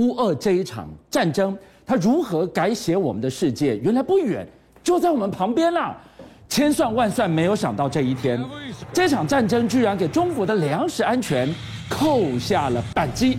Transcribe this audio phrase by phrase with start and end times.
[0.00, 3.76] 乌俄这一场战争，它如何改写我们的世界？
[3.76, 4.46] 原来不远，
[4.82, 5.94] 就在我们旁边啦！
[6.48, 8.42] 千算万算，没有想到这一天，
[8.94, 11.46] 这场战争居然给中国的粮食安全
[11.88, 13.38] 扣下了扳机。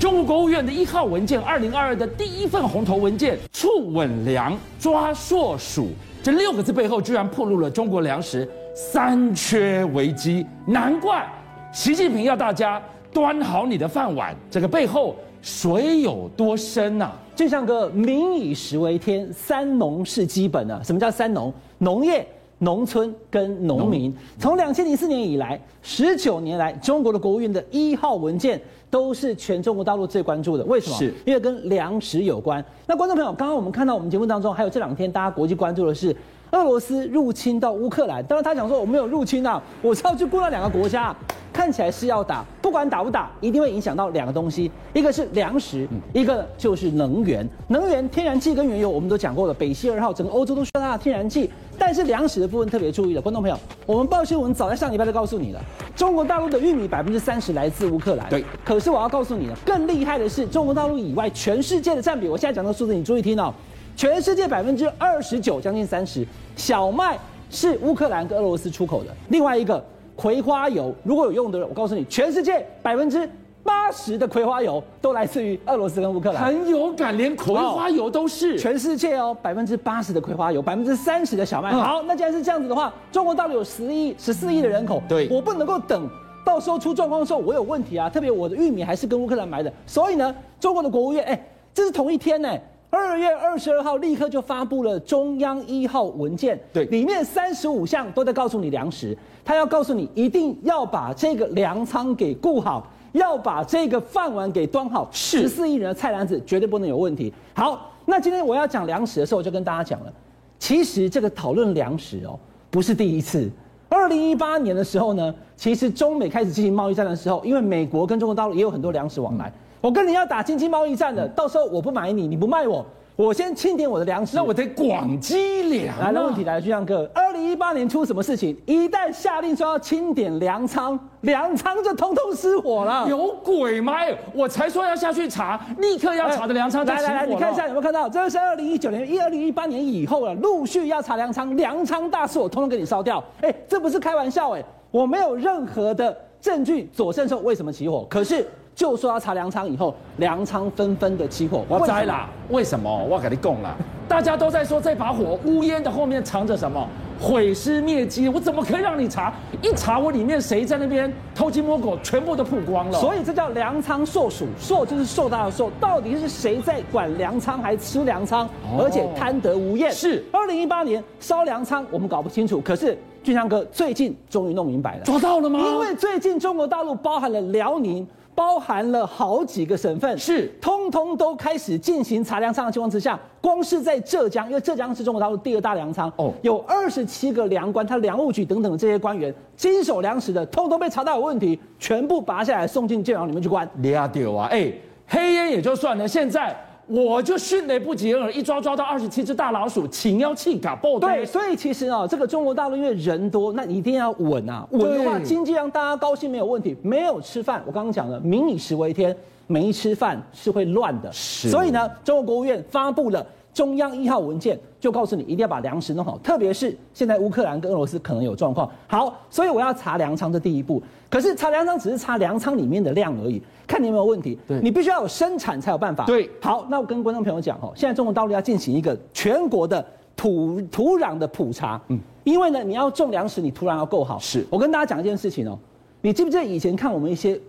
[0.00, 5.90] 中国国务院的一号文件，二零二二的第一份红头文件，促稳粮、抓硕鼠，
[6.24, 10.44] 这六个字背后，居然暴露了中国粮食三缺危机。
[10.66, 11.24] 难怪
[11.72, 12.82] 习近平要大家
[13.12, 15.14] 端好你的饭碗，这个背后
[15.44, 17.16] 水有多深呐、啊？
[17.36, 20.82] 就像个民以食为天，三农是基本的。
[20.82, 21.52] 什么叫三农？
[21.78, 22.26] 农业。
[22.58, 30.64] 农村跟农民，从两千零四年以来，十九年来，中国的国务院的一号文件都是全中国大陆最关注的。
[30.64, 30.96] 为什么？
[30.96, 32.64] 是因为跟粮食有关。
[32.86, 36.14] 那观众朋友，刚刚我们看到我们节目当中，还有这两天大家国际关注的是
[36.54, 38.24] 俄罗斯入侵到乌克兰。
[38.24, 41.14] 当然，他讲说我没有入侵啊，我是要去过那两个国家。
[41.52, 47.48] 看起来是要打，不管打不打，一定会影响到两个东西，一个是粮食，一个就是能源。
[47.68, 51.48] 能源，天然气跟原油，我们都讲过了，北溪二号，整个欧洲都需要它的天然气。
[51.78, 55.60] 但是粮食的部分特别注意了，观众朋友，我们报新闻早在上礼拜就告诉你了，
[55.94, 58.28] 中国大陆的玉米百分之三十来自乌克兰。
[58.28, 63.54] 对，可是我要告诉你了，更厉害的是中国大陆以外，全世界的占比，我现在讲的数字你注意听哦，
[63.96, 67.18] 全世界百分之二十九，将近三十，小麦
[67.50, 69.10] 是乌克兰跟俄罗斯出口的。
[69.28, 69.84] 另外一个。
[70.16, 73.28] 葵花油如果有用的人，我告诉你，全世界百分之
[73.64, 76.44] 八十的葵花油都来自于俄罗斯跟乌克兰。
[76.44, 78.56] 很有感，连葵花油都是。
[78.56, 81.72] 全世界哦，百分之八十的葵花油，百分之三十的小麦。
[81.72, 86.08] 好，那既然是这样子的话，中国到底有十亿、十四亿的人口，对，我不能够等
[86.46, 88.08] 到时候出状况的时候，我有问题啊。
[88.08, 92.48] 特别我的玉米还是跟乌克兰买的，所以呢，中国的国务院，哎，这是同一天呢。
[92.94, 107.32] 二月二十二号，立刻就发布了中央一号文件，对，里面三十五项都在告诉你粮食，他要告诉你一定要把这个粮仓给顾好，要把这个饭碗给端好，十四亿人的菜篮子绝对不能有问题。
[107.54, 110.12] 好，那今天我要讲粮食的时候，我就跟大家讲了，
[110.58, 112.38] 其实这个讨论粮食哦，
[112.70, 113.50] 不是第一次。
[113.94, 119.52] 二零一八年的时候呢，其实中美开始进行贸易战的时候，因为美国跟中国大陆也有很多粮食往来。
[119.80, 122.84] 我跟你要打经济贸易战的，到时候我不买你，你不卖我，
[123.16, 125.96] 我先清点我的粮食，那我得广积粮。
[126.00, 128.56] 来，那问题来了，俊相哥，二零一八年出什么事情？
[128.66, 133.06] 一旦下令说要清点粮仓，粮仓就通通失火了。
[133.08, 133.94] 有鬼吗？
[134.32, 136.84] 我才说要下去查，立刻要查的粮仓。
[136.84, 138.08] 来来来，你看一下有没有看到？
[138.08, 143.22] 这是二零一九年，一二零一八年以后了，陆续要查粮仓，粮仓大事我通通给你烧掉。
[143.42, 148.44] 哎，这不是开玩笑哎，我没有任何的证据佐证说为什么起火，可是。
[148.74, 152.28] 就说要查粮仓以后，粮仓纷纷的起火，我栽啦！
[152.50, 153.04] 为什么？
[153.04, 153.74] 我跟你讲啦，
[154.08, 156.86] 大家都在说这把火乌烟的后面藏着什么？
[157.20, 158.28] 毁尸灭迹！
[158.28, 159.32] 我怎么可以让你查？
[159.62, 162.98] 一查我里面谁在那边偷鸡摸狗，全部都曝光了。
[162.98, 165.70] 所以这叫粮仓硕鼠，硕就是硕大的硕。
[165.80, 169.92] 到底是谁在管粮仓还吃粮仓，而且贪得无厌？
[169.92, 172.60] 是二零一八年烧粮仓，我们搞不清楚。
[172.60, 175.60] 可是俊相哥最近终于弄明白了，抓到了吗？
[175.60, 178.06] 因为最近中国大陆包含了辽宁。
[178.34, 193.68] 包含了好几个省份，是通通都开始进行查粮仓的情况之下，光是在浙江，因为浙江是中国大陆第二大粮仓，哦，有二十七个粮官，他粮务局等等这些官员经手粮食的，通通被查到有问题，全部拔下来送进监牢里面去关。
[193.82, 194.48] 抓到啊！
[194.50, 194.72] 哎，
[195.06, 196.54] 黑烟也就算了，现在。
[196.86, 200.98] 我就迅雷不及掩耳，一抓抓到二十七只大老鼠，请要气嘎爆。
[200.98, 206.76] 对，所以其实啊，这个中国大陆因为人多，那你一定要稳啊，稳的话经济让大家高兴没有问题。
[206.82, 211.10] 没有吃饭，我刚刚讲了，民以食为天，没吃饭是会乱的。
[211.10, 218.68] 是，所以呢，中国国务院发布了中央一号文件，就告诉你一定要把粮食弄好，特别是现在乌克兰跟俄罗斯可能有状况。
[218.88, 220.82] 好，所以我要查粮仓这第一步。
[221.08, 224.36] 可是查粮仓只是查粮仓里面的量而已，看你有没有问题。
[224.48, 226.04] 对，你必须要有生产才有办法。
[226.04, 229.84] 对，好，那我跟观众朋友讲哦，现在中国大陆要进行一个全国的
[230.16, 231.80] 土土壤的普查。
[231.88, 234.18] 嗯，因为呢，你要种粮食，你土壤要够好。
[234.18, 235.56] 是，我跟大家讲一件事情哦，
[236.00, 237.40] 你记不记得以前看我们一些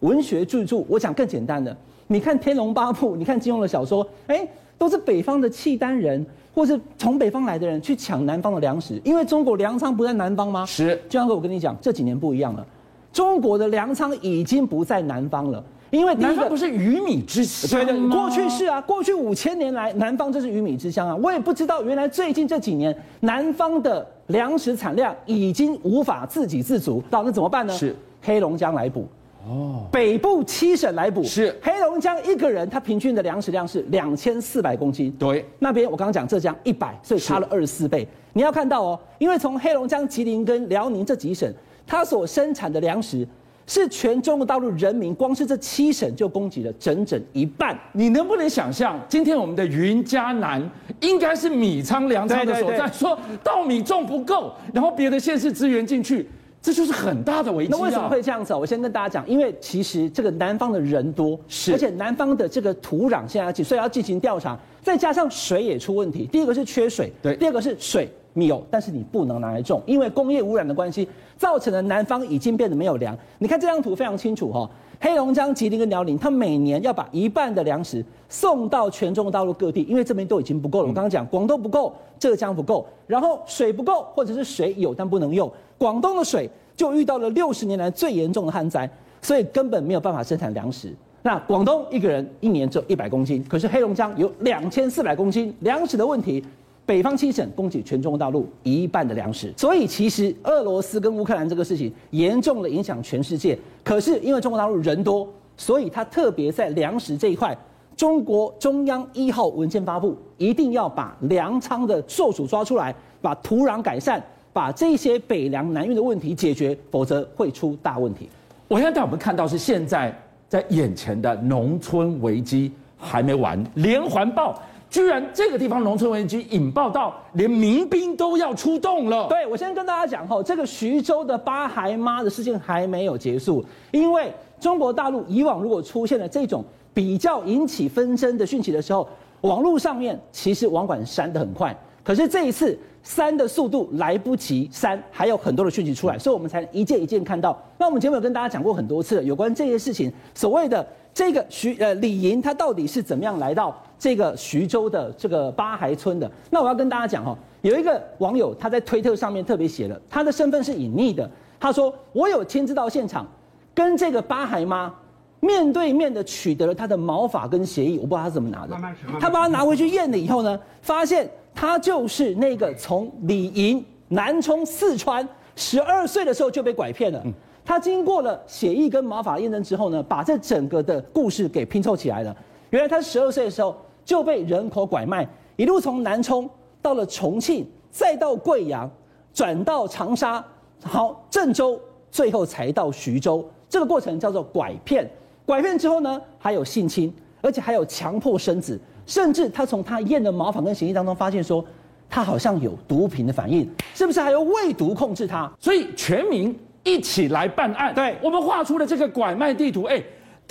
[0.00, 0.84] 文学巨著？
[0.88, 1.76] 我讲更简单的，
[2.08, 4.44] 你看《天龙八部》，你看金庸的小说，哎，
[4.82, 10.66] 都是北方的契丹人，或是从北方来的人去抢南方的粮食，因为中国粮仓不在南方吗？
[10.66, 12.66] 是，就像哥，我跟你讲，这几年不一样了。
[13.12, 21.14] 中国的粮仓已经不在南方了，因为南方不是鱼米之乡对对，过去是啊，过去五千年来，南方就是鱼米之乡啊。
[21.14, 27.72] 我也不知道，原来最近这几年，南方的粮食产量已经无法自给自足，到那怎么办呢？
[27.72, 29.06] 是黑龙江来补，
[29.46, 38.06] 哦，北部七省来补，是黑龙江一个人他平均的粮食量是两千四百公斤，对，那边我刚刚讲浙江一百，所以差了二十四倍。
[38.32, 41.52] 你要看到哦，因为从黑龙江、吉林跟辽宁这几省。
[41.84, 43.26] 它所生产的粮食，
[43.66, 47.76] 是全中国大陆人民光是这七省就供给了整整一半。
[47.92, 50.62] 你能不能想象，今天我们的云嘉南
[51.00, 56.26] 应该是米仓粮仓的所在，说稻米种不够，然后别的县市支援进去。
[56.62, 57.76] 这就是很大的危机啊。
[57.76, 58.54] 那为什么会这样子？
[58.54, 66.24] 我先跟大家讲，因为其实这个南方的人多，是，而且南方的这个土壤现在要进，所以要进行调查，再加上水也出问题。
[66.30, 73.18] 第一个是缺水，对，第二个是水有，但是你不能拿来种，因为工业污染的关系，造成了南方已经变得没有粮。
[73.38, 74.70] 你看这张图非常清楚哈，
[75.02, 80.86] 黑龙江、吉林跟辽宁，它每年要把一半的粮食送到全中国大陆各地，因为这边都已经不够了。
[80.86, 85.50] 我刚刚讲广东不够，浙江不够，然后水不够，或者是水有但不能用。
[85.76, 88.88] 广东的水就遇到了六十年来最严重的旱灾，
[89.20, 90.94] 所以根本没有办法生产粮食。
[91.24, 96.44] 那广东一个人一年只有一百公斤，可是黑龙江有两千四百公斤粮食的问题。
[96.84, 103.58] 北方七省供给全中国大陆一半的粮食，所以其实俄罗斯跟乌克兰这个事情严重的影响全世界。
[103.84, 107.56] 可是因为中国大陆人多，所以他特别在粮食这一块，
[107.96, 114.22] 中国中央一号文件发布，一定要把粮仓的受阻抓出来，把土壤改善。
[114.54, 118.28] 把这些北粮南运的问题解决，否则会出大问题。
[118.68, 120.14] 我现在带我们看到是现在
[120.46, 124.60] 在眼前的农村危机还没完，连环爆，
[124.92, 129.26] 居然这个地方农村危机引爆到连民兵都要出动了。
[129.26, 134.30] 对，我先跟大家讲吼，这个徐州的八孩妈的事件还没有结束，因为
[134.60, 136.62] 中国大陆以往如果出现了这种
[136.92, 139.08] 比较引起纷争的讯息的时候，
[139.40, 141.74] 网络上面其实网管删得很快，
[142.04, 142.78] 可是这一次。
[143.04, 147.60] 删的速度来不及删，还有很多的讯息出来，所以我们才一件一件看到。
[147.76, 156.28] 那我们节目有跟大家讲过很多次，有关这些事情，所谓的这个徐呃李莹，他到底是怎么样来到这个徐州的这个八孩村的？
[156.50, 163.24] 那我要跟大家讲哈，有一个网友他在推特上面特别写了，他的身份是隐匿的，他说我有亲自到现场，
[163.72, 164.92] 跟这个八孩妈
[165.38, 168.76] 面对面的取得了他的毛发跟血液，我不知道他怎么拿的，
[169.20, 171.30] 他把他拿回去验了以后呢，发现。
[171.54, 177.22] 他就是那个从李营南充四川，十二岁的时候就被拐骗了。
[177.62, 182.34] 他经过了血议跟毛发验证之后呢，把这整个的故事给拼凑起来了。
[182.70, 185.26] 原来他十二岁的时候就被人口拐卖，
[185.56, 186.48] 一路从南充
[186.80, 188.90] 到了重庆，再到贵阳，
[189.32, 190.44] 转到长沙，
[190.82, 193.44] 好郑州，最后才到徐州。
[193.68, 195.08] 这个过程叫做拐骗。
[195.44, 198.78] 拐骗之后呢，还有性侵，而且还有强迫生子。
[199.04, 201.64] 甚至他从他验的毛发跟血液当中发现说，
[202.08, 205.50] 他好像有毒品的反应，是不是还有喂毒控制他？
[205.58, 207.92] 所以全民一起来办案。
[207.94, 209.82] 对，我们画出了这个拐卖地图。
[209.84, 210.00] 哎，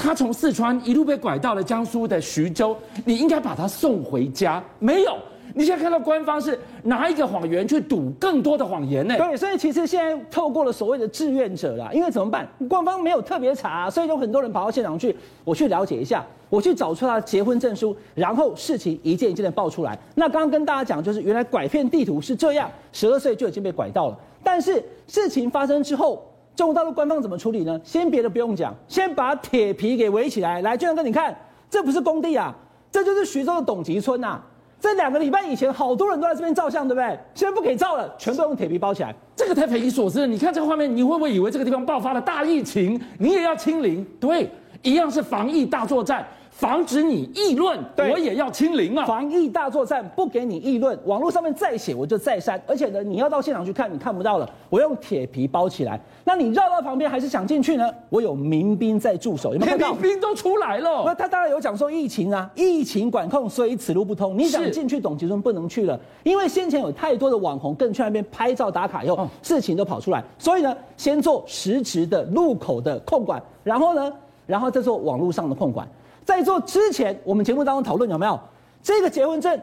[0.01, 2.75] 他从四川一路被拐到了江苏的徐州，
[3.05, 5.15] 你应该把他送回家，没有。
[5.53, 9.15] 你现在看到官方是拿一个谎言去赌更多的谎言呢？
[9.17, 12.47] 对，所以其实现在透过了所谓的志愿者啦，因为怎么办？
[12.67, 19.95] 官方没有特别查，所以有很多人跑到现场去，我去了解一下，我去找出他的结婚证书，然后事情一件一件的爆出来。
[20.15, 24.17] 那刚刚跟大家讲，就是原来拐骗地图是这样，十二岁就已经被拐到了。
[24.41, 26.25] 但是事情发生之后，
[26.55, 27.79] 中国大陆官方怎么处理呢？
[27.83, 30.61] 先别的不用讲，先把铁皮给围起来。
[30.61, 31.35] 来，俊相哥，你看，
[31.69, 32.53] 这不是工地啊，
[32.91, 34.39] 这就是徐州的董集村呐、
[34.79, 34.93] 这。
[34.95, 37.17] 两个礼拜以前，好多人都在这边照相，对不对？
[37.33, 40.27] 现在不给照了，全部用铁皮包起来，这个太匪夷所思了。
[40.27, 42.99] 你看这个画面，你会不会以为这个地方爆发了大疫情？
[43.17, 44.05] 你也要清零？
[44.19, 44.49] 对，
[44.81, 46.27] 一样是防疫大作战。
[46.51, 49.05] 防止你议论，我也要清零啊！
[49.05, 52.61] 防疫大作战，不给你议论，网络上面再写我就再删。
[52.67, 55.99] 而且呢，你要到现场去看，你看不到了，我用铁皮包起来。
[56.23, 57.89] 那你绕到旁边还是想进去呢？
[58.09, 59.93] 我有民兵在驻守，有没有看到？
[59.93, 61.03] 民兵都出来了。
[61.05, 64.37] 那他当然有讲说疫情啊，疫情管控，所以此路不通。
[64.37, 70.23] 你想进去董其村不能去了，因为先前有太多的网红更去那边拍照打卡以后，嗯、事情都跑出来。
[70.37, 74.13] 所以呢，先做实质的路口的控管，然后呢，
[74.45, 75.87] 然后再做网络上的控管。
[76.25, 78.39] 在做之前，我们节目当中讨论有没有
[78.81, 79.59] 这个结婚证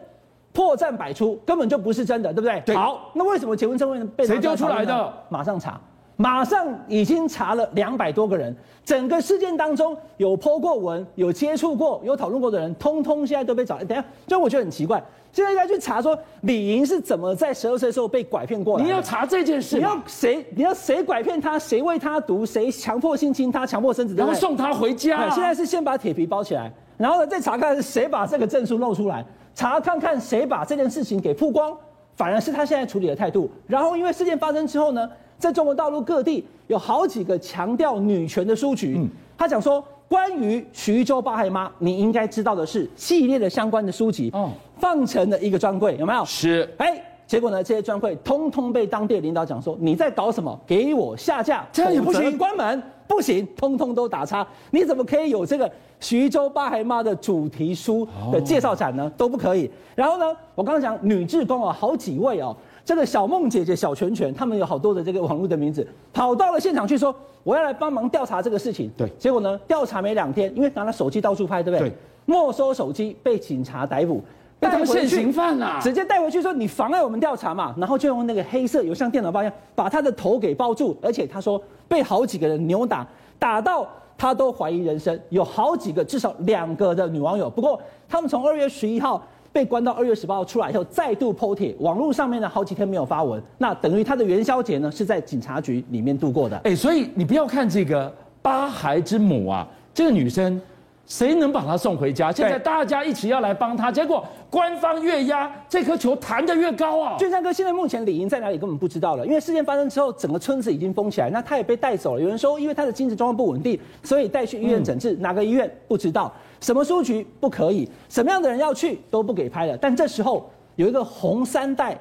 [0.52, 2.60] 破绽百出，根本就不是真的，对不对？
[2.66, 2.74] 对。
[2.74, 5.12] 好，那为什么结婚证会被谁丢出来的？
[5.28, 5.80] 马上查，
[6.20, 13.78] 马上已经查了两百多个人，整个事件当中有 po 过文、有接触过、有讨论过的人，通通现在都被找。
[13.84, 15.00] 等一下，就我觉得很奇怪。
[15.30, 18.84] 现在应该去查说李莹是怎么在十二岁的时候被拐骗过来。
[18.84, 20.44] 你要查这件事，你要谁？
[20.56, 21.56] 你要谁拐骗他？
[21.56, 22.44] 谁喂他毒？
[22.44, 23.64] 谁强迫性侵他？
[23.64, 24.16] 强迫生子？
[24.16, 25.30] 然后送他回家啊。
[25.30, 31.72] 现在是先把铁皮包起来，然后呢再查看是谁把这个证书露出来，查看看谁把这件事情给曝光，
[32.16, 33.48] 反而是他现在处理的态度。
[33.68, 35.08] 然后因为事件发生之后呢，
[35.38, 39.82] 在中国大陆各地有好几个强调女权的书局，嗯，他讲说。
[40.08, 46.24] 关于徐州八孩妈，你应该知道的是系列的相关的书籍，哦，放成了一个专柜，有没有？
[46.24, 46.66] 是。
[46.78, 50.58] 哎，结果呢，这些专柜通通被当地的领导讲说，你在搞什么？
[50.66, 52.82] 给我下架，这样也不行，关门。
[53.06, 54.46] 不行，通通都打叉。
[54.70, 59.10] 你怎么可以有这个徐州八孩妈的主题书的介绍展呢？
[59.14, 59.70] 都不可以。
[59.94, 62.56] 然后呢，我刚刚讲女志工啊，好几位哦，
[62.88, 67.14] 这个小梦姐姐、小泉泉，他们有好多的这个网络的名字，跑到了现场去说，
[67.44, 68.90] 我要来帮忙调查这个事情。
[68.96, 71.90] 对，结果呢，调查没两天，因为拿了手机到处拍，对不对？
[71.90, 74.22] 对，没收手机被警察逮捕。
[74.58, 75.78] 带回现行犯啊！
[75.82, 83.06] 直接带回去说，你妨碍我们调查嘛，然后就用那个黑色有像电脑包一样把他的头给包住，而且他说被好几个人扭打，
[83.38, 87.50] 打到他都怀疑人生，有好几个至少两个的女网友。
[87.50, 87.78] 不过
[88.08, 96.56] 他们从二月十一号被关到二月十八号出来以后，再度 PO 帖，网络上面呢好几天没有发文，那等于他的元宵节呢是在警察局里面度过的。
[96.64, 98.12] 哎，所以你不要看这个
[98.42, 100.60] 八孩之母啊，这个女生。
[101.08, 102.30] 谁能把他送回家？
[102.30, 107.16] 现在大家一起要来帮他，结果官方越压，这颗球弹得越高啊！
[107.18, 112.20] 俊山哥，现在目前李莹在哪里根本不知道了，因为事件发生之后，整个村子已经封起来，那他也被带走了。
[112.20, 119.74] 有人说，因为他的精神状况不稳定，所以带去医院诊治，哪个医院不知道，什么书局不可以，什么样的人要去都不给拍了。
[119.78, 121.98] 但这时候有一个红三代，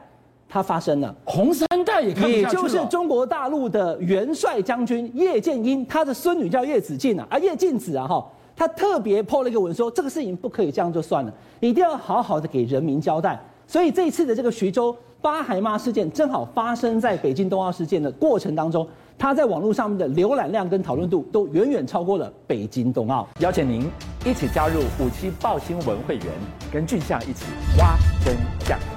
[0.50, 8.26] 他发生了，红三代也看，也就是中国大陆的元帅将军叶剑英，他的孙女叫叶子静啊，啊叶静子啊哈。
[8.58, 13.40] 他特别 po 了一个文说，这个事情不可以这样就算了，一定要好好的给人民交代。
[13.68, 23.28] 所以这一次的这个徐州八孩妈事件，正好发生在北京冬奥事件的过程当中，他在网络上面的浏览量跟讨论度都远远超过了北京冬奥。
[23.42, 23.88] 邀请您
[24.26, 26.26] 一起加入五七报新闻会员，
[26.72, 27.46] 跟俊相一起
[27.78, 27.96] 挖
[28.26, 28.36] 真
[28.66, 28.97] 相。